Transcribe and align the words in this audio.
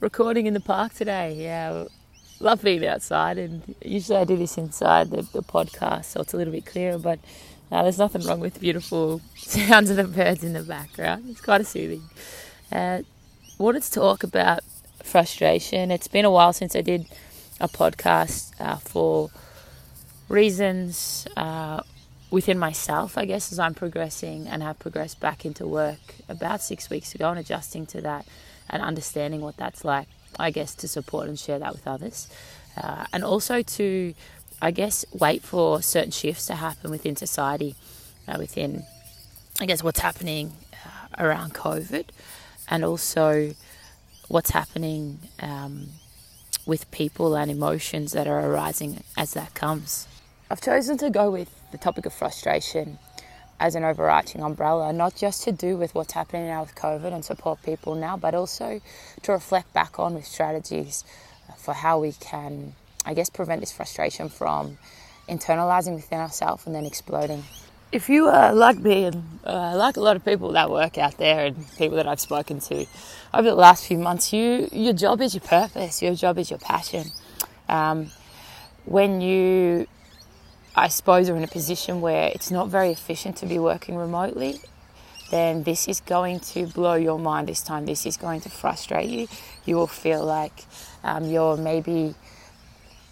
recording 0.00 0.46
in 0.46 0.54
the 0.54 0.60
park 0.60 0.94
today. 0.94 1.34
Yeah, 1.38 1.84
love 2.40 2.62
being 2.62 2.84
outside, 2.86 3.38
and 3.38 3.74
usually 3.82 4.18
I 4.18 4.24
do 4.24 4.36
this 4.36 4.58
inside 4.58 5.10
the, 5.10 5.22
the 5.22 5.42
podcast, 5.42 6.06
so 6.06 6.20
it's 6.22 6.32
a 6.32 6.36
little 6.36 6.52
bit 6.52 6.66
clearer. 6.66 6.98
But 6.98 7.18
uh, 7.70 7.82
there's 7.82 7.98
nothing 7.98 8.22
wrong 8.22 8.40
with 8.40 8.60
beautiful 8.60 9.20
sounds 9.36 9.90
of 9.90 9.96
the 9.96 10.04
birds 10.04 10.42
in 10.42 10.54
the 10.54 10.62
background. 10.62 11.26
It's 11.28 11.40
quite 11.40 11.60
a 11.60 11.64
soothing. 11.64 12.02
Uh, 12.72 13.02
wanted 13.58 13.82
to 13.82 13.92
talk 13.92 14.24
about 14.24 14.60
frustration. 15.02 15.90
It's 15.90 16.08
been 16.08 16.24
a 16.24 16.30
while 16.30 16.52
since 16.52 16.74
I 16.74 16.80
did 16.80 17.06
a 17.60 17.68
podcast 17.68 18.52
uh, 18.58 18.76
for 18.76 19.30
reasons 20.28 21.26
uh, 21.36 21.82
within 22.30 22.58
myself, 22.58 23.18
I 23.18 23.26
guess, 23.26 23.52
as 23.52 23.58
I'm 23.58 23.74
progressing 23.74 24.46
and 24.46 24.62
have 24.62 24.78
progressed 24.78 25.20
back 25.20 25.44
into 25.44 25.66
work 25.66 25.98
about 26.28 26.62
six 26.62 26.88
weeks 26.88 27.14
ago 27.14 27.28
and 27.30 27.38
adjusting 27.38 27.86
to 27.86 28.00
that 28.00 28.24
and 28.70 28.82
understanding 28.82 29.40
what 29.40 29.56
that's 29.56 29.84
like, 29.84 30.08
I 30.38 30.50
guess, 30.50 30.74
to 30.76 30.88
support 30.88 31.28
and 31.28 31.38
share 31.38 31.58
that 31.58 31.72
with 31.72 31.86
others. 31.86 32.28
Uh, 32.76 33.04
and 33.12 33.24
also 33.24 33.62
to, 33.62 34.14
I 34.62 34.70
guess, 34.70 35.04
wait 35.12 35.42
for 35.42 35.82
certain 35.82 36.12
shifts 36.12 36.46
to 36.46 36.54
happen 36.54 36.90
within 36.90 37.16
society, 37.16 37.74
uh, 38.26 38.36
within, 38.38 38.84
I 39.60 39.66
guess, 39.66 39.82
what's 39.82 40.00
happening 40.00 40.52
uh, 40.72 41.24
around 41.24 41.54
COVID 41.54 42.06
and 42.68 42.84
also 42.84 43.52
what's 44.28 44.50
happening 44.50 45.18
um, 45.40 45.88
with 46.64 46.88
people 46.92 47.34
and 47.34 47.50
emotions 47.50 48.12
that 48.12 48.28
are 48.28 48.40
arising 48.46 49.02
as 49.16 49.34
that 49.34 49.54
comes. 49.54 50.06
I've 50.48 50.60
chosen 50.60 50.96
to 50.98 51.10
go 51.10 51.30
with 51.30 51.48
the 51.72 51.78
topic 51.78 52.06
of 52.06 52.12
frustration 52.12 52.98
as 53.60 53.74
an 53.74 53.84
overarching 53.84 54.42
umbrella, 54.42 54.92
not 54.92 55.14
just 55.14 55.44
to 55.44 55.52
do 55.52 55.76
with 55.76 55.94
what's 55.94 56.14
happening 56.14 56.46
now 56.46 56.62
with 56.62 56.74
COVID 56.74 57.12
and 57.12 57.22
support 57.24 57.62
people 57.62 57.94
now, 57.94 58.16
but 58.16 58.34
also 58.34 58.80
to 59.22 59.32
reflect 59.32 59.72
back 59.74 59.98
on 59.98 60.14
with 60.14 60.24
strategies 60.24 61.04
for 61.58 61.74
how 61.74 62.00
we 62.00 62.12
can, 62.12 62.74
I 63.04 63.12
guess, 63.12 63.28
prevent 63.28 63.60
this 63.60 63.70
frustration 63.70 64.30
from 64.30 64.78
internalizing 65.28 65.94
within 65.94 66.20
ourselves 66.20 66.66
and 66.66 66.74
then 66.74 66.86
exploding. 66.86 67.44
If 67.92 68.08
you 68.08 68.28
are 68.28 68.54
like 68.54 68.78
me 68.78 69.04
and 69.04 69.40
uh, 69.44 69.76
like 69.76 69.96
a 69.96 70.00
lot 70.00 70.16
of 70.16 70.24
people 70.24 70.52
that 70.52 70.70
work 70.70 70.96
out 70.96 71.18
there 71.18 71.46
and 71.46 71.76
people 71.76 71.96
that 71.96 72.06
I've 72.08 72.20
spoken 72.20 72.60
to 72.60 72.86
over 73.34 73.50
the 73.50 73.54
last 73.54 73.86
few 73.86 73.98
months, 73.98 74.32
you 74.32 74.68
your 74.72 74.92
job 74.94 75.20
is 75.20 75.34
your 75.34 75.42
purpose, 75.42 76.00
your 76.00 76.14
job 76.14 76.38
is 76.38 76.50
your 76.50 76.60
passion. 76.60 77.10
Um, 77.68 78.10
when 78.86 79.20
you 79.20 79.86
I 80.74 80.88
suppose 80.88 81.28
are 81.28 81.36
in 81.36 81.44
a 81.44 81.48
position 81.48 82.00
where 82.00 82.30
it's 82.34 82.50
not 82.50 82.68
very 82.68 82.90
efficient 82.90 83.36
to 83.38 83.46
be 83.46 83.58
working 83.58 83.96
remotely, 83.96 84.60
then 85.30 85.62
this 85.62 85.88
is 85.88 86.00
going 86.00 86.40
to 86.40 86.66
blow 86.66 86.94
your 86.94 87.18
mind 87.18 87.48
this 87.48 87.62
time. 87.62 87.86
This 87.86 88.06
is 88.06 88.16
going 88.16 88.40
to 88.42 88.48
frustrate 88.48 89.08
you. 89.08 89.28
You 89.64 89.76
will 89.76 89.86
feel 89.86 90.24
like 90.24 90.64
um, 91.04 91.24
your 91.24 91.56
maybe 91.56 92.14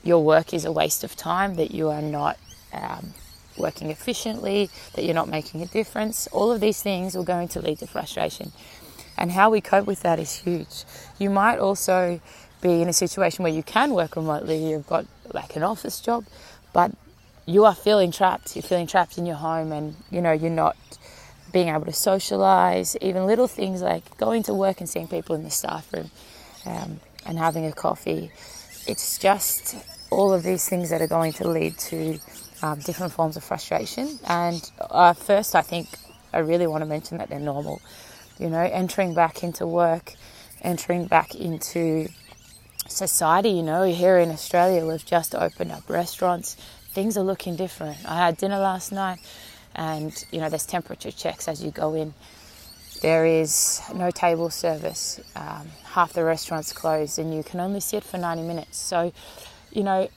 your 0.02 0.22
work 0.22 0.54
is 0.54 0.64
a 0.64 0.72
waste 0.72 1.04
of 1.04 1.16
time, 1.16 1.54
that 1.56 1.70
you 1.72 1.88
are 1.88 2.02
not 2.02 2.38
um, 2.72 3.14
working 3.56 3.90
efficiently, 3.90 4.70
that 4.94 5.04
you're 5.04 5.14
not 5.14 5.28
making 5.28 5.62
a 5.62 5.66
difference. 5.66 6.26
All 6.28 6.50
of 6.52 6.60
these 6.60 6.82
things 6.82 7.16
are 7.16 7.24
going 7.24 7.48
to 7.48 7.60
lead 7.60 7.78
to 7.80 7.86
frustration. 7.86 8.52
And 9.16 9.32
how 9.32 9.50
we 9.50 9.60
cope 9.60 9.86
with 9.86 10.02
that 10.02 10.18
is 10.18 10.36
huge. 10.36 10.84
You 11.18 11.30
might 11.30 11.58
also 11.58 12.20
be 12.60 12.82
in 12.82 12.88
a 12.88 12.92
situation 12.92 13.42
where 13.42 13.52
you 13.52 13.62
can 13.62 13.92
work 13.92 14.16
remotely, 14.16 14.70
you've 14.70 14.86
got 14.86 15.06
like 15.32 15.56
an 15.56 15.62
office 15.62 16.00
job, 16.00 16.24
but 16.72 16.92
you 17.48 17.64
are 17.64 17.74
feeling 17.74 18.12
trapped. 18.12 18.54
You're 18.54 18.62
feeling 18.62 18.86
trapped 18.86 19.16
in 19.16 19.24
your 19.24 19.36
home, 19.36 19.72
and 19.72 19.96
you 20.10 20.20
know 20.20 20.32
you're 20.32 20.50
not 20.50 20.76
being 21.50 21.68
able 21.68 21.86
to 21.86 21.94
socialize. 21.94 22.94
Even 23.00 23.26
little 23.26 23.48
things 23.48 23.80
like 23.80 24.18
going 24.18 24.42
to 24.44 24.54
work 24.54 24.80
and 24.80 24.88
seeing 24.88 25.08
people 25.08 25.34
in 25.34 25.44
the 25.44 25.50
staff 25.50 25.90
room 25.94 26.10
um, 26.66 27.00
and 27.24 27.38
having 27.38 27.64
a 27.64 27.72
coffee. 27.72 28.30
It's 28.86 29.18
just 29.18 29.76
all 30.10 30.34
of 30.34 30.42
these 30.42 30.68
things 30.68 30.90
that 30.90 31.00
are 31.00 31.08
going 31.08 31.32
to 31.34 31.48
lead 31.48 31.78
to 31.78 32.18
um, 32.62 32.80
different 32.80 33.14
forms 33.14 33.38
of 33.38 33.44
frustration. 33.44 34.18
And 34.26 34.70
uh, 34.78 35.14
first, 35.14 35.54
I 35.54 35.62
think 35.62 35.88
I 36.34 36.40
really 36.40 36.66
want 36.66 36.82
to 36.82 36.86
mention 36.86 37.16
that 37.16 37.30
they're 37.30 37.40
normal. 37.40 37.80
You 38.38 38.50
know, 38.50 38.60
entering 38.60 39.14
back 39.14 39.42
into 39.42 39.66
work, 39.66 40.12
entering 40.60 41.06
back 41.06 41.34
into 41.34 42.08
society. 42.88 43.50
You 43.50 43.62
know, 43.62 43.84
here 43.84 44.18
in 44.18 44.28
Australia, 44.28 44.86
we've 44.86 45.06
just 45.06 45.34
opened 45.34 45.72
up 45.72 45.88
restaurants 45.88 46.58
things 46.98 47.16
are 47.16 47.22
looking 47.22 47.54
different. 47.54 47.96
I 48.04 48.16
had 48.16 48.36
dinner 48.38 48.58
last 48.58 48.90
night, 48.90 49.20
and 49.76 50.12
you 50.32 50.40
know, 50.40 50.48
there's 50.48 50.66
temperature 50.66 51.12
checks 51.12 51.46
as 51.46 51.62
you 51.62 51.70
go 51.70 51.94
in. 51.94 52.12
There 53.02 53.24
is 53.24 53.80
no 53.94 54.10
table 54.10 54.50
service. 54.50 55.20
Um, 55.36 55.68
half 55.84 56.12
the 56.12 56.24
restaurants 56.24 56.72
closed, 56.72 57.20
and 57.20 57.32
you 57.32 57.44
can 57.44 57.60
only 57.60 57.78
sit 57.78 58.02
for 58.02 58.18
90 58.18 58.42
minutes. 58.42 58.78
So, 58.78 59.12
you 59.70 59.84
know, 59.84 60.08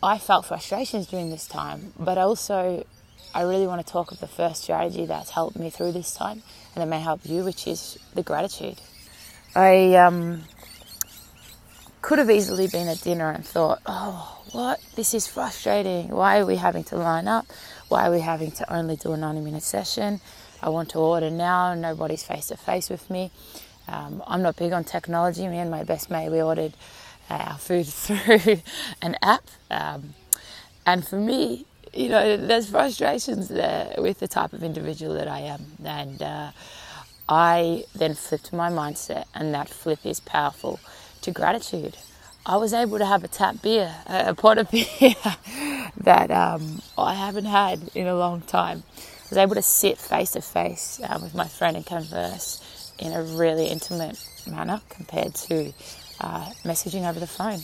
I 0.00 0.18
felt 0.18 0.46
frustrations 0.46 1.08
during 1.08 1.30
this 1.30 1.48
time, 1.48 1.92
but 1.98 2.16
also 2.16 2.86
I 3.34 3.42
really 3.42 3.66
want 3.66 3.84
to 3.84 3.92
talk 3.92 4.12
of 4.12 4.20
the 4.20 4.28
first 4.28 4.62
strategy 4.62 5.04
that's 5.04 5.30
helped 5.30 5.56
me 5.56 5.68
through 5.68 5.90
this 5.90 6.14
time 6.14 6.44
and 6.76 6.82
that 6.82 6.86
may 6.86 7.00
help 7.00 7.22
you, 7.24 7.42
which 7.42 7.66
is 7.66 7.98
the 8.14 8.22
gratitude. 8.22 8.78
I 9.56 9.94
um, 9.94 10.44
could 12.08 12.18
have 12.18 12.30
easily 12.30 12.66
been 12.66 12.88
at 12.88 12.98
dinner 13.02 13.30
and 13.30 13.44
thought, 13.44 13.82
oh, 13.84 14.40
what? 14.52 14.80
This 14.96 15.12
is 15.12 15.26
frustrating. 15.26 16.08
Why 16.08 16.38
are 16.38 16.46
we 16.46 16.56
having 16.56 16.82
to 16.84 16.96
line 16.96 17.28
up? 17.28 17.44
Why 17.88 18.08
are 18.08 18.10
we 18.10 18.20
having 18.20 18.50
to 18.52 18.74
only 18.74 18.96
do 18.96 19.12
a 19.12 19.16
90 19.18 19.42
minute 19.42 19.62
session? 19.62 20.22
I 20.62 20.70
want 20.70 20.88
to 20.92 21.00
order 21.00 21.28
now. 21.28 21.74
Nobody's 21.74 22.22
face 22.22 22.46
to 22.46 22.56
face 22.56 22.88
with 22.88 23.10
me. 23.10 23.30
Um, 23.88 24.22
I'm 24.26 24.40
not 24.40 24.56
big 24.56 24.72
on 24.72 24.84
technology. 24.84 25.46
Me 25.48 25.58
and 25.58 25.70
my 25.70 25.84
best 25.84 26.08
mate, 26.08 26.30
we 26.30 26.40
ordered 26.40 26.72
uh, 27.28 27.34
our 27.34 27.58
food 27.58 27.86
through 27.88 28.62
an 29.02 29.14
app. 29.20 29.44
Um, 29.70 30.14
and 30.86 31.06
for 31.06 31.16
me, 31.16 31.66
you 31.92 32.08
know, 32.08 32.38
there's 32.38 32.70
frustrations 32.70 33.48
there 33.48 33.94
with 33.98 34.20
the 34.20 34.28
type 34.28 34.54
of 34.54 34.62
individual 34.62 35.12
that 35.12 35.28
I 35.28 35.40
am. 35.40 35.66
And 35.84 36.22
uh, 36.22 36.52
I 37.28 37.84
then 37.94 38.14
flipped 38.14 38.50
my 38.50 38.70
mindset, 38.70 39.26
and 39.34 39.52
that 39.52 39.68
flip 39.68 40.06
is 40.06 40.20
powerful 40.20 40.80
to 41.28 41.34
gratitude. 41.34 41.96
I 42.46 42.56
was 42.56 42.72
able 42.72 42.98
to 42.98 43.04
have 43.04 43.22
a 43.22 43.28
tap 43.28 43.60
beer, 43.62 43.94
a 44.06 44.34
pot 44.34 44.58
of 44.58 44.70
beer 44.72 45.14
that 45.98 46.30
um, 46.30 46.80
I 46.96 47.14
haven't 47.14 47.44
had 47.44 47.90
in 47.94 48.06
a 48.06 48.16
long 48.16 48.40
time. 48.40 48.82
I 48.96 49.28
was 49.30 49.38
able 49.38 49.54
to 49.54 49.62
sit 49.62 49.98
face 49.98 50.32
to 50.32 50.40
face 50.40 51.00
with 51.22 51.34
my 51.34 51.46
friend 51.46 51.76
and 51.76 51.84
converse 51.84 52.92
in 52.98 53.12
a 53.12 53.22
really 53.22 53.66
intimate 53.66 54.18
manner 54.50 54.80
compared 54.88 55.34
to 55.34 55.72
uh, 56.20 56.50
messaging 56.64 57.08
over 57.08 57.20
the 57.20 57.26
phone. 57.26 57.60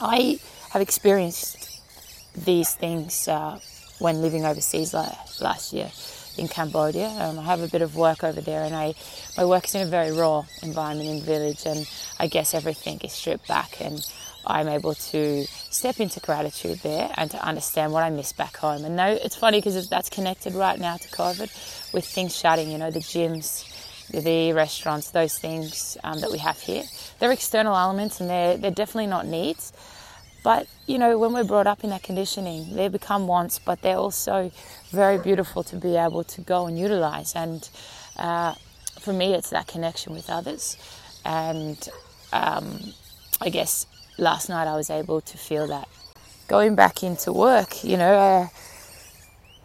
I 0.00 0.38
have 0.70 0.82
experienced 0.82 1.80
these 2.36 2.74
things 2.74 3.26
uh, 3.28 3.58
when 3.98 4.20
living 4.20 4.44
overseas 4.44 4.92
last 4.92 5.72
year 5.72 5.90
in 6.36 6.48
Cambodia. 6.48 7.08
Um, 7.08 7.38
I 7.38 7.42
have 7.42 7.60
a 7.60 7.68
bit 7.68 7.82
of 7.82 7.96
work 7.96 8.24
over 8.24 8.40
there, 8.40 8.64
and 8.64 8.74
I 8.74 8.94
my 9.36 9.44
work 9.44 9.64
is 9.66 9.74
in 9.74 9.82
a 9.82 9.90
very 9.90 10.12
raw 10.12 10.44
environment 10.62 11.08
in 11.08 11.18
the 11.20 11.24
village, 11.24 11.66
and 11.66 11.88
I 12.18 12.26
guess 12.26 12.54
everything 12.54 13.00
is 13.00 13.12
stripped 13.12 13.48
back, 13.48 13.80
and 13.80 14.04
I'm 14.46 14.68
able 14.68 14.94
to 14.94 15.44
step 15.46 16.00
into 16.00 16.20
gratitude 16.20 16.80
there 16.80 17.10
and 17.16 17.30
to 17.30 17.42
understand 17.44 17.92
what 17.92 18.02
I 18.02 18.10
miss 18.10 18.32
back 18.32 18.56
home. 18.56 18.84
And 18.84 19.00
it's 19.00 19.36
funny 19.36 19.58
because 19.58 19.88
that's 19.88 20.10
connected 20.10 20.54
right 20.54 20.78
now 20.78 20.96
to 20.96 21.08
COVID, 21.08 21.92
with 21.94 22.04
things 22.04 22.36
shutting. 22.36 22.70
You 22.70 22.78
know, 22.78 22.90
the 22.90 23.00
gyms. 23.00 23.70
The 24.10 24.52
restaurants, 24.52 25.10
those 25.10 25.38
things 25.38 25.96
um, 26.04 26.20
that 26.20 26.30
we 26.30 26.36
have 26.36 26.60
here, 26.60 26.84
they're 27.18 27.32
external 27.32 27.74
elements 27.74 28.20
and 28.20 28.28
they're, 28.28 28.58
they're 28.58 28.70
definitely 28.70 29.06
not 29.06 29.26
needs. 29.26 29.72
But, 30.44 30.68
you 30.86 30.98
know, 30.98 31.18
when 31.18 31.32
we're 31.32 31.42
brought 31.42 31.66
up 31.66 31.84
in 31.84 31.90
that 31.90 32.02
conditioning, 32.02 32.76
they 32.76 32.88
become 32.88 33.26
wants, 33.26 33.58
but 33.58 33.80
they're 33.80 33.96
also 33.96 34.52
very 34.90 35.16
beautiful 35.16 35.64
to 35.64 35.76
be 35.76 35.96
able 35.96 36.22
to 36.22 36.42
go 36.42 36.66
and 36.66 36.78
utilize. 36.78 37.34
And 37.34 37.66
uh, 38.18 38.54
for 39.00 39.14
me, 39.14 39.32
it's 39.32 39.48
that 39.50 39.66
connection 39.66 40.12
with 40.12 40.28
others. 40.28 40.76
And 41.24 41.88
um, 42.30 42.78
I 43.40 43.48
guess 43.48 43.86
last 44.18 44.50
night 44.50 44.68
I 44.68 44.76
was 44.76 44.90
able 44.90 45.22
to 45.22 45.38
feel 45.38 45.66
that. 45.68 45.88
Going 46.46 46.74
back 46.74 47.02
into 47.02 47.32
work, 47.32 47.82
you 47.82 47.96
know, 47.96 48.50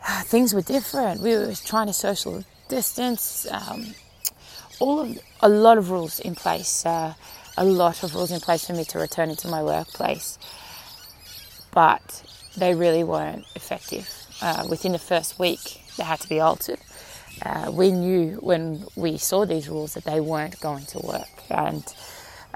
uh, 0.07 0.21
things 0.23 0.53
were 0.53 0.61
different. 0.61 1.19
We 1.19 1.35
were 1.35 1.53
trying 1.55 1.87
to 1.87 1.93
social 1.93 2.45
distance. 2.69 3.45
Um, 3.51 3.95
all 4.79 5.01
of 5.01 5.19
a 5.41 5.49
lot 5.49 5.77
of 5.77 5.91
rules 5.91 6.21
in 6.21 6.35
place. 6.35 6.85
Uh, 6.85 7.15
a 7.57 7.65
lot 7.65 8.01
of 8.03 8.15
rules 8.15 8.31
in 8.31 8.39
place 8.39 8.65
for 8.65 8.71
me 8.71 8.85
to 8.85 8.97
return 8.97 9.29
into 9.29 9.49
my 9.49 9.61
workplace 9.61 10.39
but 11.71 12.23
they 12.57 12.75
really 12.75 13.03
weren't 13.03 13.45
effective. 13.55 14.09
Uh, 14.41 14.65
within 14.69 14.91
the 14.91 14.99
first 14.99 15.39
week, 15.39 15.81
they 15.97 16.03
had 16.03 16.19
to 16.19 16.29
be 16.29 16.39
altered. 16.39 16.79
Uh, 17.41 17.71
we 17.73 17.91
knew 17.91 18.37
when 18.41 18.85
we 18.95 19.17
saw 19.17 19.45
these 19.45 19.69
rules 19.69 19.93
that 19.93 20.03
they 20.03 20.19
weren't 20.19 20.59
going 20.59 20.85
to 20.85 20.99
work, 20.99 21.29
and 21.49 21.83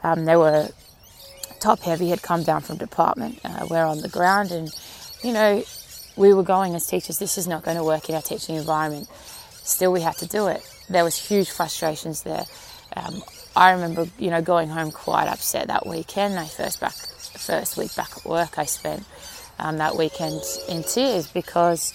um, 0.04 0.26
they 0.26 0.36
were 0.36 0.70
top 1.60 1.80
heavy. 1.80 2.10
Had 2.10 2.22
come 2.22 2.44
down 2.44 2.62
from 2.62 2.78
department. 2.78 3.40
Uh, 3.44 3.66
we're 3.70 3.86
on 3.86 4.02
the 4.02 4.10
ground, 4.10 4.52
and 4.52 4.70
you 5.24 5.32
know, 5.32 5.64
we 6.18 6.34
were 6.34 6.44
going 6.44 6.76
as 6.76 6.86
teachers. 6.86 7.20
This 7.20 7.38
is 7.38 7.48
not 7.48 7.64
going 7.64 7.78
to 7.78 7.84
work 7.84 8.10
in 8.10 8.16
our 8.16 8.22
teaching 8.22 8.56
environment. 8.56 9.08
Still, 9.52 9.94
we 9.94 10.02
had 10.02 10.18
to 10.18 10.28
do 10.28 10.48
it. 10.48 10.62
There 10.90 11.04
was 11.04 11.16
huge 11.16 11.50
frustrations 11.50 12.24
there. 12.24 12.44
Um, 12.96 13.24
I 13.56 13.72
remember, 13.72 14.08
you 14.18 14.32
know, 14.32 14.42
going 14.42 14.70
home 14.70 14.92
quite 14.92 15.28
upset 15.28 15.68
that 15.68 15.86
weekend. 15.86 16.36
My 16.36 16.48
first 16.48 16.80
back, 16.80 16.94
first 16.94 17.78
week 17.78 17.96
back 17.96 18.10
at 18.18 18.26
work, 18.26 18.58
I 18.58 18.66
spent 18.66 19.04
um, 19.60 19.78
that 19.78 19.96
weekend 19.96 20.42
in 20.68 20.84
tears 20.84 21.28
because 21.28 21.94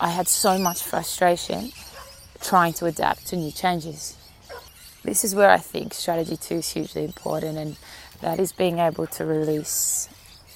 I 0.00 0.08
had 0.08 0.28
so 0.28 0.58
much 0.58 0.82
frustration 0.82 1.72
trying 2.40 2.72
to 2.74 2.86
adapt 2.86 3.26
to 3.28 3.36
new 3.36 3.52
changes. 3.52 4.16
This 5.02 5.24
is 5.24 5.34
where 5.34 5.50
I 5.50 5.58
think 5.58 5.92
strategy 5.92 6.38
two 6.38 6.56
is 6.56 6.72
hugely 6.72 7.04
important, 7.04 7.58
and 7.58 7.76
that 8.22 8.40
is 8.40 8.52
being 8.52 8.78
able 8.78 9.06
to 9.08 9.26
release 9.26 10.08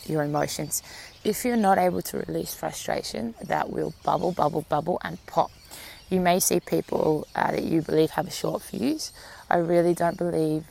your 0.07 0.23
emotions. 0.23 0.83
If 1.25 1.45
you're 1.45 1.57
not 1.57 1.77
able 1.77 2.01
to 2.03 2.19
release 2.21 2.55
frustration, 2.55 3.35
that 3.45 3.71
will 3.71 3.93
bubble, 4.03 4.33
bubble, 4.33 4.63
bubble, 4.71 4.99
and 5.05 5.25
pop. 5.27 5.51
You 6.09 6.21
may 6.21 6.41
see 6.41 6.61
people 6.61 7.27
uh, 7.37 7.51
that 7.53 7.65
you 7.65 7.83
believe 7.83 8.11
have 8.13 8.27
a 8.27 8.31
short 8.31 8.63
fuse. 8.63 9.13
I 9.51 9.59
really 9.59 9.95
don't 9.95 10.17
believe 10.17 10.65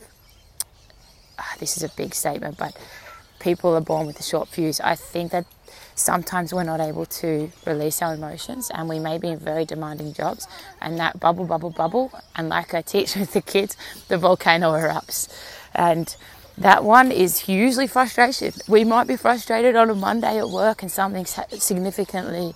uh, 1.38 1.42
this 1.58 1.76
is 1.76 1.82
a 1.82 1.88
big 1.90 2.14
statement, 2.14 2.58
but 2.58 2.76
people 3.40 3.74
are 3.74 3.80
born 3.80 4.06
with 4.06 4.18
a 4.18 4.22
short 4.22 4.48
fuse. 4.48 4.80
I 4.80 4.94
think 4.94 5.32
that 5.32 5.46
sometimes 5.94 6.54
we're 6.54 6.64
not 6.64 6.80
able 6.80 7.06
to 7.06 7.50
release 7.66 8.00
our 8.02 8.14
emotions 8.14 8.70
and 8.72 8.88
we 8.88 8.98
may 8.98 9.18
be 9.18 9.28
in 9.28 9.38
very 9.38 9.64
demanding 9.64 10.12
jobs 10.12 10.46
and 10.80 10.98
that 10.98 11.18
bubble 11.18 11.44
bubble 11.44 11.70
bubble 11.70 12.10
and 12.36 12.48
like 12.48 12.72
i 12.72 12.80
teach 12.80 13.16
with 13.20 13.32
the 13.32 13.42
kids 13.42 13.76
the 14.06 14.16
volcano 14.16 14.72
erupts 14.72 15.28
and 15.74 16.16
that 16.60 16.84
one 16.84 17.12
is 17.12 17.48
usually 17.48 17.86
frustration 17.86 18.52
we 18.68 18.84
might 18.84 19.06
be 19.06 19.16
frustrated 19.16 19.76
on 19.76 19.90
a 19.90 19.94
monday 19.94 20.38
at 20.38 20.48
work 20.48 20.82
and 20.82 20.90
something 20.90 21.24
significantly 21.26 22.54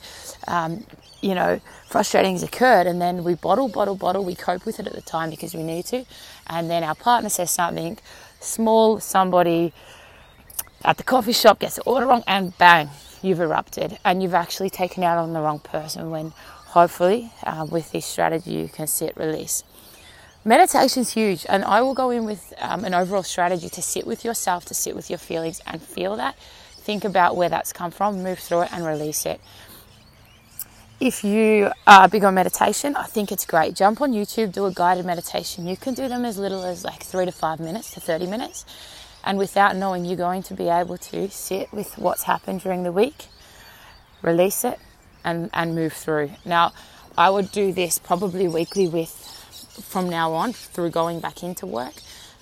um, 0.49 0.85
you 1.21 1.35
know 1.35 1.61
frustrating 1.93 2.33
has 2.33 2.43
occurred 2.43 2.87
and 2.87 3.01
then 3.01 3.23
we 3.23 3.35
bottle 3.35 3.69
bottle 3.69 3.95
bottle 3.95 4.25
we 4.25 4.35
cope 4.35 4.65
with 4.65 4.81
it 4.81 4.87
at 4.87 4.95
the 4.95 5.03
time 5.03 5.31
because 5.31 5.55
we 5.55 5.63
need 5.63 5.85
to. 5.85 6.05
And 6.47 6.71
then 6.71 6.83
our 6.83 6.95
partner 6.95 7.29
says 7.29 7.51
something 7.51 7.99
small 8.41 8.99
somebody 8.99 9.73
at 10.85 10.97
the 10.97 11.05
coffee 11.05 11.33
shop 11.33 11.61
gets 11.61 11.77
the 11.77 11.83
order 11.83 12.07
wrong 12.07 12.25
and 12.27 12.57
bang 12.59 12.89
you've 13.23 13.41
erupted 13.41 13.99
and 14.05 14.23
you've 14.23 14.35
actually 14.35 14.71
taken 14.71 15.05
out 15.05 15.19
on 15.19 15.33
the 15.33 15.41
wrong 15.41 15.61
person 15.61 16.11
when 16.11 16.33
hopefully 16.75 17.31
uh, 17.45 17.67
with 17.71 17.93
this 17.93 18.05
strategy 18.05 18.53
you 18.53 18.69
can 18.69 18.87
sit 18.87 19.17
release 19.17 19.63
meditation 20.45 21.03
is 21.03 21.13
huge 21.13 21.47
and 21.49 21.65
i 21.65 21.81
will 21.81 21.95
go 21.95 22.11
in 22.11 22.25
with 22.25 22.53
um, 22.59 22.85
an 22.85 22.95
overall 22.95 23.23
strategy 23.23 23.69
to 23.69 23.83
sit 23.83 24.07
with 24.07 24.25
yourself 24.25 24.65
to 24.65 24.75
sit 24.75 24.95
with 24.97 25.09
your 25.09 25.19
feelings 25.19 25.61
and 25.67 25.83
feel 25.83 26.17
that. 26.17 26.37
Think 26.85 27.05
about 27.05 27.37
where 27.37 27.49
that's 27.49 27.73
come 27.73 27.93
from 27.93 28.23
move 28.23 28.41
through 28.41 28.63
it 28.63 28.73
and 28.73 28.85
release 28.85 29.25
it. 29.25 29.41
If 30.99 31.23
you 31.23 31.71
are 31.87 32.09
big 32.09 32.25
on 32.25 32.35
meditation 32.35 32.97
i 32.97 33.05
think 33.05 33.31
it's 33.31 33.47
great. 33.47 33.75
Jump 33.75 34.01
on 34.01 34.13
youtube 34.13 34.53
do 34.53 34.67
a 34.67 34.73
guided 34.73 35.07
meditation. 35.07 35.67
You 35.67 35.77
can 35.77 35.95
do 35.95 36.09
them 36.09 36.25
as 36.25 36.39
little 36.39 36.65
as 36.65 36.85
like 36.85 37.03
three 37.03 37.25
to 37.25 37.33
five 37.33 37.61
minutes 37.61 37.93
to 37.95 38.01
30 38.01 38.27
minutes 38.27 38.67
and 39.25 39.39
without 39.39 39.77
knowing 39.77 40.05
you're 40.05 40.17
going 40.17 40.43
to 40.43 40.55
be 40.55 40.69
able 40.69 40.99
to 40.99 41.31
sit 41.31 41.73
with 41.73 41.97
what's 41.99 42.25
happened 42.25 42.61
during 42.61 42.83
the 42.83 42.93
week, 42.93 43.27
release 44.21 44.65
it, 44.65 44.79
and, 45.25 45.51
and 45.55 45.75
move 45.75 45.93
through. 45.93 46.33
Now, 46.45 46.73
I 47.17 47.31
would 47.31 47.53
do 47.53 47.73
this 47.73 47.99
probably 47.99 48.49
weekly 48.49 48.89
with 48.89 49.22
from 49.83 50.09
now 50.09 50.33
on 50.33 50.53
through 50.53 50.91
going 50.91 51.21
back 51.21 51.43
into 51.43 51.67
work 51.67 51.95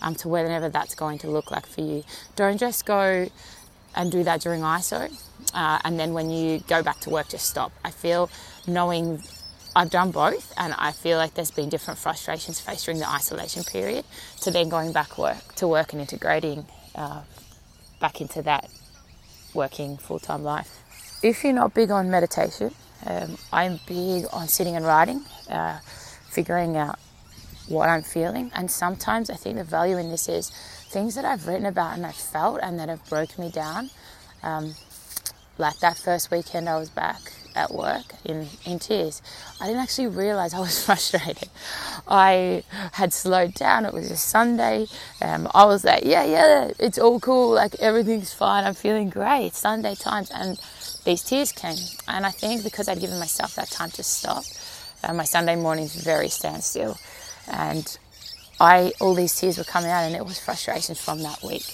um, 0.02 0.14
to 0.16 0.28
whenever 0.28 0.68
that's 0.68 0.94
going 0.94 1.18
to 1.18 1.30
look 1.30 1.50
like 1.50 1.66
for 1.66 1.80
you. 1.80 2.04
Don't 2.36 2.58
just 2.58 2.86
go 2.86 3.28
and 3.94 4.12
do 4.12 4.22
that 4.24 4.40
during 4.40 4.60
ISO 4.60 5.10
uh, 5.54 5.78
and 5.84 5.98
then 5.98 6.12
when 6.12 6.30
you 6.30 6.60
go 6.68 6.82
back 6.82 7.00
to 7.00 7.10
work, 7.10 7.28
just 7.28 7.48
stop. 7.48 7.72
I 7.84 7.90
feel 7.90 8.30
knowing 8.66 9.22
I've 9.74 9.90
done 9.90 10.10
both, 10.10 10.52
and 10.56 10.74
I 10.78 10.92
feel 10.92 11.16
like 11.16 11.34
there's 11.34 11.50
been 11.50 11.68
different 11.68 11.98
frustrations 11.98 12.60
faced 12.60 12.84
during 12.84 13.00
the 13.00 13.08
isolation 13.08 13.64
period 13.64 14.04
to 14.42 14.50
then 14.50 14.68
going 14.68 14.92
back 14.92 15.18
work 15.18 15.54
to 15.56 15.68
work 15.68 15.92
and 15.92 16.00
integrating 16.00 16.66
uh, 16.94 17.22
back 18.00 18.20
into 18.20 18.42
that 18.42 18.68
working 19.54 19.96
full 19.96 20.18
time 20.18 20.42
life. 20.42 20.82
If 21.22 21.44
you're 21.44 21.52
not 21.52 21.74
big 21.74 21.90
on 21.90 22.10
meditation, 22.10 22.74
um, 23.06 23.36
I'm 23.52 23.80
big 23.86 24.24
on 24.32 24.48
sitting 24.48 24.76
and 24.76 24.84
writing, 24.84 25.24
uh, 25.48 25.78
figuring 26.30 26.76
out 26.76 26.98
what 27.70 27.88
I'm 27.88 28.02
feeling, 28.02 28.50
and 28.54 28.70
sometimes 28.70 29.30
I 29.30 29.36
think 29.36 29.56
the 29.56 29.64
value 29.64 29.96
in 29.96 30.10
this 30.10 30.28
is 30.28 30.50
things 30.90 31.14
that 31.14 31.24
I've 31.24 31.46
written 31.46 31.66
about 31.66 31.96
and 31.96 32.04
I've 32.04 32.14
felt 32.16 32.60
and 32.62 32.78
that 32.78 32.88
have 32.88 33.08
broken 33.08 33.44
me 33.44 33.50
down. 33.50 33.90
Um, 34.42 34.74
like 35.58 35.78
that 35.80 35.98
first 35.98 36.30
weekend 36.30 36.68
I 36.68 36.78
was 36.78 36.90
back 36.90 37.20
at 37.54 37.72
work 37.72 38.14
in, 38.24 38.48
in 38.64 38.78
tears. 38.78 39.22
I 39.60 39.66
didn't 39.66 39.82
actually 39.82 40.08
realize 40.08 40.54
I 40.54 40.60
was 40.60 40.84
frustrated. 40.86 41.48
I 42.08 42.64
had 42.92 43.12
slowed 43.12 43.54
down. 43.54 43.84
It 43.84 43.92
was 43.92 44.10
a 44.10 44.16
Sunday. 44.16 44.86
Um, 45.20 45.48
I 45.54 45.64
was 45.64 45.84
like, 45.84 46.04
yeah, 46.04 46.24
yeah, 46.24 46.70
it's 46.78 46.98
all 46.98 47.20
cool. 47.20 47.50
Like 47.54 47.74
everything's 47.80 48.32
fine. 48.32 48.64
I'm 48.64 48.74
feeling 48.74 49.10
great. 49.10 49.54
Sunday 49.54 49.94
times. 49.94 50.30
And 50.30 50.58
these 51.04 51.22
tears 51.22 51.52
came. 51.52 51.76
And 52.08 52.26
I 52.26 52.30
think 52.30 52.64
because 52.64 52.88
I'd 52.88 53.00
given 53.00 53.18
myself 53.18 53.54
that 53.56 53.70
time 53.70 53.90
to 53.90 54.02
stop, 54.02 54.44
uh, 55.02 55.12
my 55.12 55.24
Sunday 55.24 55.56
mornings 55.56 55.94
very 55.94 56.28
standstill. 56.28 56.98
And 57.50 57.98
I, 58.60 58.92
all 59.00 59.14
these 59.14 59.34
tears 59.34 59.58
were 59.58 59.64
coming 59.64 59.90
out 59.90 60.04
and 60.04 60.14
it 60.14 60.24
was 60.24 60.38
frustrations 60.38 61.00
from 61.00 61.22
that 61.22 61.42
week. 61.42 61.64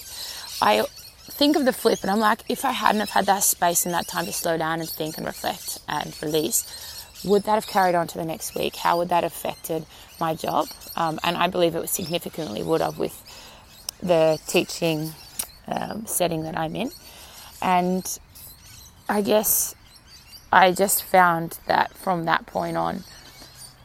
I 0.63 0.85
think 1.29 1.57
of 1.57 1.65
the 1.65 1.73
flip 1.73 1.99
and 2.03 2.11
I'm 2.11 2.21
like, 2.21 2.41
if 2.49 2.65
I 2.65 2.73
hadn't 2.73 3.01
have 3.01 3.11
had 3.11 3.27
that 3.27 3.43
space 3.43 3.85
and 3.85 3.95
that 3.95 4.07
time 4.09 4.27
to 4.27 4.33
slow 4.33 4.57
down 4.57 4.81
and 4.81 4.89
think 4.89 5.19
and 5.19 5.27
reflect 5.27 5.81
and 5.89 6.17
release, 6.23 6.97
would 7.25 7.45
that 7.45 7.55
have 7.55 7.67
carried 7.67 7.95
on 7.95 8.07
to 8.09 8.19
the 8.19 8.25
next 8.25 8.55
week? 8.55 8.77
How 8.77 8.99
would 8.99 9.09
that 9.09 9.23
have 9.23 9.33
affected 9.33 9.85
my 10.21 10.35
job? 10.35 10.69
Um, 10.97 11.19
and 11.25 11.37
I 11.37 11.49
believe 11.49 11.75
it 11.75 11.81
was 11.81 11.91
significantly 11.91 12.63
would 12.63 12.81
have 12.81 12.99
with 12.99 13.23
the 14.03 14.39
teaching 14.47 15.13
um, 15.67 16.07
setting 16.07 16.43
that 16.45 16.57
I'm 16.57 16.77
in. 16.77 16.91
And 17.61 18.19
I 19.09 19.23
guess 19.23 19.75
I 20.53 20.73
just 20.73 21.03
found 21.03 21.59
that 21.67 21.93
from 21.95 22.25
that 22.27 22.47
point 22.47 22.77
on, 22.77 23.05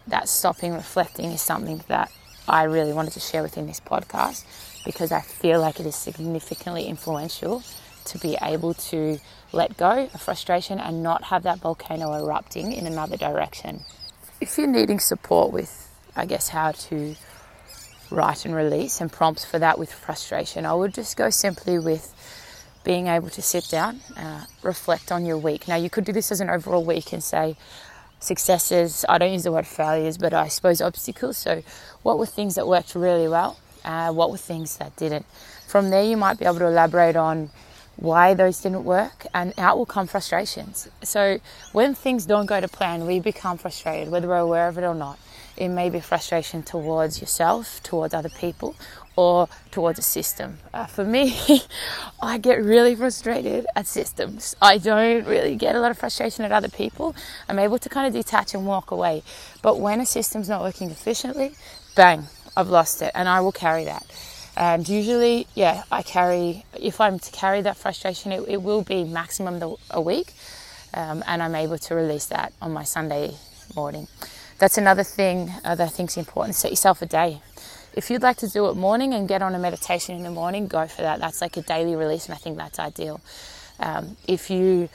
that 0.08 0.30
stopping 0.30 0.74
reflecting 0.74 1.32
is 1.32 1.42
something 1.42 1.82
that 1.88 2.12
I 2.48 2.64
really 2.64 2.94
wanted 2.94 3.14
to 3.14 3.20
share 3.20 3.44
within 3.44 3.68
this 3.68 3.80
podcast 3.80 4.46
because 4.84 5.12
I 5.12 5.22
feel 5.22 5.62
like 5.62 5.80
it 5.80 5.86
is 5.86 5.96
significantly 5.96 6.86
influential 6.86 7.64
to 8.06 8.18
be 8.18 8.38
able 8.42 8.74
to 8.74 9.20
let 9.54 9.78
go 9.78 10.10
of 10.14 10.22
frustration 10.22 10.80
and 10.80 11.04
not 11.04 11.26
have 11.26 11.44
that 11.44 11.60
volcano 11.60 12.14
erupting 12.14 12.74
in 12.74 12.88
another 12.88 13.18
direction. 13.18 13.82
If 14.40 14.58
you're 14.58 14.68
needing 14.68 15.00
support 15.00 15.54
with, 15.54 15.90
I 16.16 16.26
guess, 16.26 16.50
how 16.50 16.72
to 16.72 17.16
write 18.10 18.46
and 18.46 18.56
release 18.56 19.00
and 19.02 19.12
prompts 19.12 19.46
for 19.46 19.60
that 19.60 19.78
with 19.78 19.94
frustration, 19.94 20.66
I 20.66 20.74
would 20.74 20.94
just 20.94 21.16
go 21.16 21.30
simply 21.30 21.78
with 21.78 22.14
being 22.84 23.08
able 23.08 23.30
to 23.30 23.42
sit 23.42 23.70
down, 23.70 24.02
uh, 24.18 24.46
reflect 24.64 25.12
on 25.12 25.26
your 25.26 25.38
week. 25.38 25.68
Now, 25.68 25.76
you 25.76 25.90
could 25.90 26.04
do 26.04 26.12
this 26.12 26.32
as 26.32 26.42
an 26.42 26.50
overall 26.50 26.84
week 26.84 27.14
and 27.14 27.24
say, 27.24 27.56
successes, 28.22 29.04
I 29.10 29.18
don't 29.18 29.34
use 29.34 29.44
the 29.44 29.52
word 29.52 29.68
failures, 29.68 30.18
but 30.18 30.34
I 30.34 30.48
suppose 30.48 30.82
obstacles. 30.82 31.38
So, 31.38 31.64
what 32.04 32.18
were 32.18 32.26
things 32.26 32.56
that 32.56 32.68
worked 32.68 32.96
really 32.96 33.28
well? 33.28 33.60
Uh, 33.84 34.12
what 34.14 34.32
were 34.32 34.38
things 34.38 34.78
that 34.78 34.96
didn't? 34.96 35.26
From 35.68 35.90
there, 35.90 36.04
you 36.04 36.16
might 36.18 36.38
be 36.40 36.46
able 36.46 36.60
to 36.60 36.68
elaborate 36.68 37.16
on 37.16 37.50
why 37.98 38.34
those 38.34 38.60
didn't 38.62 38.84
work, 38.84 39.26
and 39.34 39.54
out 39.58 39.78
will 39.78 39.86
come 39.86 40.08
frustrations. 40.08 40.88
So, 41.04 41.40
when 41.72 41.94
things 41.94 42.26
don't 42.26 42.46
go 42.46 42.62
to 42.62 42.68
plan, 42.68 43.06
we 43.06 43.20
become 43.20 43.58
frustrated, 43.58 44.12
whether 44.12 44.28
we're 44.28 44.38
aware 44.38 44.68
of 44.68 44.78
it 44.78 44.84
or 44.84 44.96
not. 44.96 45.20
It 45.62 45.70
may 45.70 45.92
be 45.92 46.00
frustration 46.00 46.64
towards 46.64 47.22
yourself, 47.22 47.84
towards 47.84 48.16
other 48.16 48.30
people, 48.30 48.76
or 49.16 49.48
towards 49.70 50.00
a 50.00 50.02
system. 50.02 50.58
Uh, 50.74 50.88
for 50.88 51.06
me, 51.06 51.36
I 52.22 52.40
get 52.40 52.64
really 52.64 52.96
frustrated 52.96 53.68
at 53.76 53.86
systems. 53.86 54.56
I 54.60 54.80
don't 54.80 55.28
really 55.28 55.56
get 55.56 55.76
a 55.76 55.80
lot 55.80 55.92
of 55.92 56.00
frustration 56.00 56.44
at 56.46 56.52
other 56.52 56.68
people. 56.68 57.16
I'm 57.48 57.60
able 57.60 57.78
to 57.78 57.90
kind 57.90 58.08
of 58.08 58.14
detach 58.14 58.56
and 58.56 58.66
walk 58.66 58.90
away. 58.90 59.22
But 59.62 59.80
when 59.80 60.00
a 60.00 60.06
system's 60.08 60.50
not 60.50 60.64
working 60.64 60.90
efficiently, 60.90 61.54
bang, 61.96 62.24
I've 62.58 62.70
lost 62.70 63.04
it, 63.04 63.12
and 63.14 63.30
I 63.30 63.42
will 63.42 63.52
carry 63.52 63.86
that. 63.86 64.04
And 64.58 64.90
usually, 64.90 65.46
yeah, 65.54 65.84
I 65.92 66.02
carry, 66.02 66.66
if 66.74 67.00
I'm 67.00 67.20
to 67.20 67.32
carry 67.32 67.62
that 67.62 67.78
frustration, 67.78 68.32
it, 68.32 68.46
it 68.48 68.64
will 68.64 68.82
be 68.82 69.04
maximum 69.04 69.60
the, 69.60 69.76
a 69.92 70.02
week, 70.02 70.34
um, 70.96 71.24
and 71.28 71.44
I'm 71.44 71.54
able 71.54 71.78
to 71.78 71.94
release 71.94 72.26
that 72.26 72.52
on 72.64 72.74
my 72.74 72.84
Sunday 72.84 73.36
morning. 73.76 74.08
That's 74.62 74.78
another 74.78 75.02
thing 75.02 75.52
uh, 75.66 75.74
that 75.74 75.88
I 75.88 75.90
think 75.90 76.12
is 76.12 76.18
important. 76.18 76.54
Set 76.54 76.70
yourself 76.70 77.02
a 77.02 77.08
day. 77.08 77.42
If 77.94 78.12
you'd 78.12 78.22
like 78.22 78.38
to 78.38 78.48
do 78.48 78.70
it 78.70 78.76
morning 78.76 79.12
and 79.16 79.28
get 79.28 79.42
on 79.42 79.56
a 79.56 79.58
meditation 79.58 80.16
in 80.16 80.22
the 80.22 80.30
morning, 80.30 80.68
go 80.68 80.86
for 80.86 81.02
that. 81.02 81.20
That's 81.20 81.42
like 81.42 81.58
a 81.58 81.64
daily 81.64 81.96
release, 81.96 82.28
and 82.28 82.36
I 82.36 82.38
think 82.38 82.58
that's 82.58 82.78
ideal. 82.78 83.22
Um, 83.80 84.18
if 84.28 84.52
you 84.52 84.88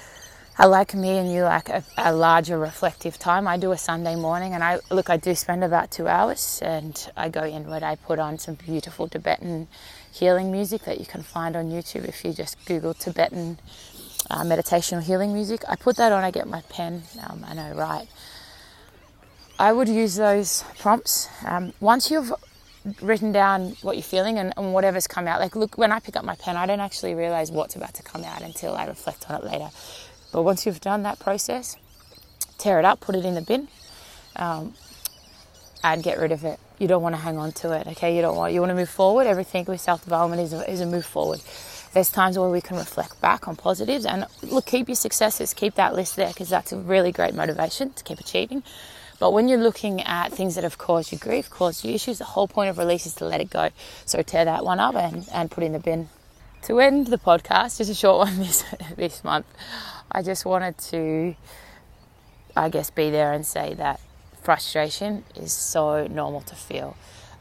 are 0.56 0.68
like 0.68 0.94
me 0.94 1.18
and 1.18 1.32
you 1.32 1.42
like 1.42 1.68
a, 1.68 1.82
a, 1.98 2.12
larger 2.12 2.56
reflective 2.60 3.18
time, 3.18 3.48
I 3.48 3.56
do 3.56 3.72
a 3.72 3.76
Sunday 3.76 4.14
morning, 4.14 4.54
and 4.54 4.62
I 4.62 4.78
look, 4.92 5.10
I 5.10 5.16
do 5.16 5.34
spend 5.34 5.64
about 5.64 5.90
two 5.90 6.06
hours, 6.06 6.60
and 6.62 6.94
I 7.16 7.28
go 7.28 7.44
inward. 7.44 7.82
I 7.82 7.96
put 7.96 8.20
on 8.20 8.38
some 8.38 8.54
beautiful 8.54 9.08
Tibetan 9.08 9.66
healing 10.12 10.52
music 10.52 10.82
that 10.82 11.00
you 11.00 11.06
can 11.06 11.24
find 11.24 11.56
on 11.56 11.72
YouTube 11.72 12.04
if 12.04 12.24
you 12.24 12.32
just 12.32 12.64
Google 12.66 12.94
Tibetan 12.94 13.58
uh, 14.30 14.44
meditation 14.44 14.98
or 14.98 15.00
healing 15.00 15.32
music. 15.34 15.62
I 15.68 15.74
put 15.74 15.96
that 15.96 16.12
on. 16.12 16.22
I 16.22 16.30
get 16.30 16.46
my 16.46 16.60
pen 16.68 17.02
um, 17.28 17.44
and 17.48 17.58
I 17.58 17.72
write. 17.72 18.06
I 19.58 19.72
would 19.72 19.88
use 19.88 20.16
those 20.16 20.64
prompts 20.78 21.28
um, 21.46 21.72
once 21.80 22.10
you've 22.10 22.32
written 23.00 23.32
down 23.32 23.70
what 23.82 23.96
you're 23.96 24.02
feeling 24.02 24.38
and, 24.38 24.52
and, 24.56 24.72
whatever's 24.72 25.06
come 25.06 25.26
out. 25.26 25.40
Like, 25.40 25.56
look, 25.56 25.78
when 25.78 25.90
I 25.90 25.98
pick 25.98 26.14
up 26.14 26.24
my 26.24 26.36
pen, 26.36 26.56
I 26.56 26.66
don't 26.66 26.80
actually 26.80 27.14
realize 27.14 27.50
what's 27.50 27.74
about 27.74 27.94
to 27.94 28.02
come 28.02 28.22
out 28.22 28.42
until 28.42 28.74
I 28.74 28.86
reflect 28.86 29.28
on 29.30 29.40
it 29.40 29.44
later. 29.44 29.70
But 30.32 30.42
once 30.42 30.66
you've 30.66 30.80
done 30.80 31.02
that 31.04 31.18
process, 31.18 31.76
tear 32.58 32.78
it 32.78 32.84
up, 32.84 33.00
put 33.00 33.14
it 33.14 33.24
in 33.24 33.34
the 33.34 33.40
bin, 33.40 33.68
um, 34.36 34.74
and 35.82 36.02
get 36.02 36.18
rid 36.18 36.32
of 36.32 36.44
it. 36.44 36.60
You 36.78 36.86
don't 36.86 37.02
want 37.02 37.14
to 37.14 37.20
hang 37.20 37.38
on 37.38 37.52
to 37.52 37.72
it. 37.72 37.86
Okay, 37.86 38.14
you 38.14 38.20
don't 38.20 38.36
want. 38.36 38.52
You 38.52 38.60
want 38.60 38.70
to 38.70 38.76
move 38.76 38.90
forward. 38.90 39.26
Everything 39.26 39.64
with 39.64 39.80
self 39.80 40.04
development 40.04 40.42
is 40.42 40.52
a, 40.52 40.70
is 40.70 40.80
a 40.80 40.86
move 40.86 41.06
forward. 41.06 41.40
There's 41.94 42.10
times 42.10 42.38
where 42.38 42.50
we 42.50 42.60
can 42.60 42.76
reflect 42.76 43.20
back 43.22 43.48
on 43.48 43.56
positives 43.56 44.04
and 44.04 44.26
look, 44.42 44.66
keep 44.66 44.88
your 44.88 44.96
successes, 44.96 45.54
keep 45.54 45.76
that 45.76 45.94
list 45.94 46.16
there 46.16 46.28
because 46.28 46.50
that's 46.50 46.72
a 46.72 46.76
really 46.76 47.10
great 47.10 47.34
motivation 47.34 47.94
to 47.94 48.04
keep 48.04 48.20
achieving. 48.20 48.62
But 49.18 49.32
when 49.32 49.48
you're 49.48 49.62
looking 49.62 50.02
at 50.02 50.32
things 50.32 50.54
that 50.56 50.64
have 50.64 50.78
caused 50.78 51.12
you 51.12 51.18
grief, 51.18 51.48
caused 51.48 51.84
you 51.84 51.94
issues, 51.94 52.18
the 52.18 52.24
whole 52.24 52.48
point 52.48 52.70
of 52.70 52.78
release 52.78 53.06
is 53.06 53.14
to 53.16 53.24
let 53.24 53.40
it 53.40 53.50
go. 53.50 53.70
So 54.04 54.22
tear 54.22 54.44
that 54.44 54.64
one 54.64 54.78
up 54.80 54.94
and, 54.94 55.26
and 55.32 55.50
put 55.50 55.64
in 55.64 55.72
the 55.72 55.78
bin. 55.78 56.08
To 56.64 56.80
end 56.80 57.06
the 57.06 57.18
podcast, 57.18 57.78
just 57.78 57.90
a 57.90 57.94
short 57.94 58.18
one 58.26 58.38
this 58.38 58.64
this 58.96 59.24
month, 59.24 59.46
I 60.10 60.22
just 60.22 60.44
wanted 60.44 60.78
to, 60.78 61.36
I 62.56 62.68
guess, 62.68 62.90
be 62.90 63.10
there 63.10 63.32
and 63.32 63.46
say 63.46 63.74
that 63.74 64.00
frustration 64.42 65.24
is 65.34 65.52
so 65.52 66.06
normal 66.06 66.40
to 66.42 66.54
feel. 66.54 66.96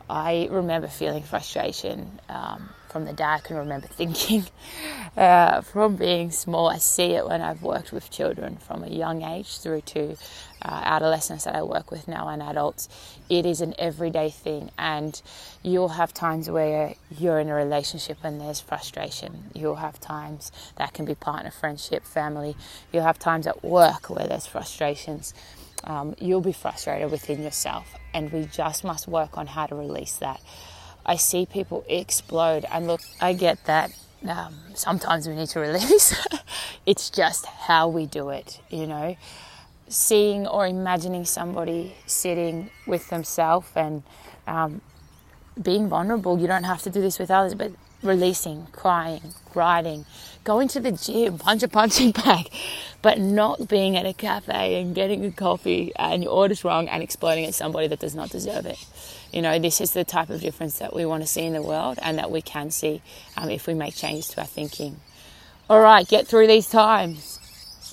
I 0.10 0.48
remember 0.52 0.88
feeling 0.88 1.24
frustration 1.24 2.20
um, 2.30 2.70
from 2.96 3.04
the 3.04 3.12
day 3.12 3.26
I 3.26 3.40
can 3.40 3.58
remember 3.58 3.88
thinking. 3.88 4.46
Uh, 5.18 5.62
from 5.62 5.96
being 5.96 6.30
small, 6.30 6.68
I 6.68 6.78
see 6.78 7.14
it 7.14 7.26
when 7.26 7.40
I've 7.40 7.62
worked 7.62 7.94
with 7.94 8.12
children 8.12 8.58
from 8.58 8.84
a 8.84 8.90
young 8.90 9.22
age 9.22 9.60
through 9.60 9.80
to 9.82 10.18
uh, 10.62 10.82
adolescents 10.84 11.46
that 11.46 11.56
I 11.56 11.64
work 11.64 11.90
with 11.90 12.06
now 12.10 12.28
and 12.28 12.42
adults. 12.42 12.90
It 13.30 13.46
is 13.46 13.62
an 13.62 13.76
everyday 13.80 14.30
thing, 14.30 14.72
and 14.78 15.22
you'll 15.64 15.96
have 15.96 16.14
times 16.14 16.50
where 16.50 16.96
you're 17.18 17.40
in 17.40 17.48
a 17.48 17.56
relationship 17.56 18.18
and 18.24 18.42
there's 18.42 18.60
frustration. 18.60 19.52
You'll 19.54 19.78
have 19.78 20.02
times 20.02 20.52
that 20.76 20.94
can 20.94 21.06
be 21.06 21.16
partner, 21.16 21.52
friendship, 21.52 22.04
family. 22.04 22.58
You'll 22.92 23.04
have 23.04 23.18
times 23.18 23.48
at 23.48 23.64
work 23.64 24.10
where 24.10 24.28
there's 24.28 24.48
frustrations 24.48 25.34
um, 25.86 26.16
you'll 26.20 26.42
be 26.42 26.52
frustrated 26.52 27.12
within 27.12 27.44
yourself. 27.44 27.94
And 28.14 28.32
we 28.32 28.46
just 28.46 28.84
must 28.84 29.08
work 29.08 29.38
on 29.38 29.48
how 29.48 29.68
to 29.68 29.76
release 29.76 30.16
that. 30.18 30.42
I 31.06 31.18
see 31.18 31.46
people 31.46 31.86
explode, 31.88 32.66
and 32.72 32.88
look, 32.88 33.02
I 33.22 33.34
get 33.34 33.64
that. 33.66 33.92
Um, 34.28 34.56
sometimes 34.74 35.28
we 35.28 35.36
need 35.36 35.50
to 35.50 35.60
release. 35.60 36.16
it's 36.86 37.10
just 37.10 37.46
how 37.46 37.88
we 37.88 38.06
do 38.08 38.30
it, 38.30 38.60
you 38.70 38.88
know. 38.88 39.16
Seeing 39.88 40.48
or 40.48 40.66
imagining 40.66 41.26
somebody 41.26 41.96
sitting 42.08 42.72
with 42.88 43.08
themselves 43.10 43.68
and 43.76 44.02
um, 44.48 44.82
being 45.62 45.88
vulnerable. 45.88 46.40
You 46.40 46.48
don't 46.48 46.64
have 46.64 46.82
to 46.84 46.90
do 46.90 47.02
this 47.02 47.20
with 47.20 47.30
others, 47.30 47.54
but 47.54 47.72
releasing, 48.06 48.68
crying, 48.68 49.34
writing, 49.54 50.06
going 50.44 50.68
to 50.70 50.80
the 50.80 50.92
gym, 50.92 51.38
punch 51.38 51.64
a 51.64 51.68
punching 51.68 52.12
bag, 52.12 52.50
but 53.02 53.20
not 53.20 53.68
being 53.68 53.98
at 53.98 54.06
a 54.06 54.14
cafe 54.14 54.82
and 54.82 54.96
getting 54.96 55.26
a 55.26 55.32
coffee 55.32 55.92
and 55.98 56.24
your 56.24 56.32
order's 56.32 56.64
wrong 56.64 56.88
and 56.88 57.04
exploding 57.04 57.46
at 57.46 57.54
somebody 57.54 57.88
that 57.88 58.00
does 58.00 58.16
not 58.16 58.30
deserve 58.30 58.66
it. 58.66 58.84
You 59.32 59.42
know, 59.42 59.60
this 59.60 59.82
is 59.82 59.92
the 59.92 60.06
type 60.06 60.30
of 60.30 60.42
difference 60.42 60.80
that 60.80 60.96
we 60.96 61.06
want 61.06 61.24
to 61.24 61.28
see 61.28 61.46
in 61.46 61.54
the 61.54 61.62
world 61.62 62.00
and 62.02 62.18
that 62.18 62.32
we 62.32 62.42
can 62.42 62.72
see 62.72 63.02
um, 63.36 63.50
if 63.50 63.68
we 63.68 63.74
make 63.74 63.96
changes 63.96 64.30
to 64.30 64.42
our 64.42 64.48
thinking. 64.48 65.00
All 65.70 65.82
right, 65.82 66.08
get 66.08 66.28
through 66.28 66.48
these 66.48 66.70
times. 66.70 67.40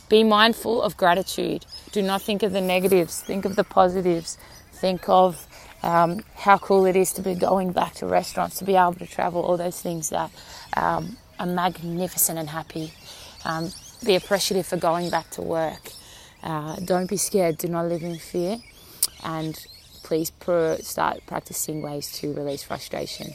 Be 0.08 0.22
mindful 0.22 0.82
of 0.82 0.96
gratitude. 0.96 1.64
Do 1.90 2.02
not 2.02 2.22
think 2.22 2.42
of 2.42 2.52
the 2.52 2.60
negatives, 2.60 3.22
think 3.22 3.44
of 3.44 3.56
the 3.56 3.64
positives. 3.64 4.36
Think 4.82 5.08
of 5.08 5.46
um, 5.82 6.20
how 6.36 6.58
cool 6.58 6.86
it 6.86 6.96
is 6.96 7.12
to 7.14 7.22
be 7.22 7.34
going 7.34 7.72
back 7.72 7.94
to 7.94 8.06
restaurants, 8.06 8.58
to 8.58 8.64
be 8.64 8.76
able 8.76 8.94
to 8.94 9.06
travel, 9.06 9.42
all 9.42 9.56
those 9.56 9.80
things 9.80 10.10
that 10.10 10.30
um, 10.76 11.16
are 11.38 11.46
magnificent 11.46 12.38
and 12.38 12.48
happy. 12.48 12.92
Um, 13.44 13.70
be 14.04 14.14
appreciative 14.16 14.66
for 14.66 14.76
going 14.76 15.10
back 15.10 15.30
to 15.30 15.42
work. 15.42 15.90
Uh, 16.42 16.76
don't 16.76 17.08
be 17.08 17.16
scared, 17.16 17.58
do 17.58 17.68
not 17.68 17.86
live 17.86 18.02
in 18.02 18.18
fear, 18.18 18.58
and 19.22 19.64
please 20.02 20.30
pr- 20.30 20.74
start 20.80 21.20
practicing 21.26 21.82
ways 21.82 22.10
to 22.12 22.32
release 22.32 22.62
frustration 22.62 23.32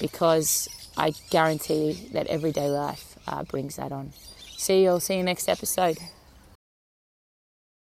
because 0.00 0.68
I 0.96 1.12
guarantee 1.30 2.08
that 2.12 2.26
everyday 2.26 2.68
life 2.68 3.16
uh, 3.28 3.44
brings 3.44 3.76
that 3.76 3.92
on. 3.92 4.12
See 4.56 4.82
you 4.82 4.90
all, 4.90 5.00
see 5.00 5.16
you 5.16 5.22
next 5.22 5.48
episode. 5.48 5.98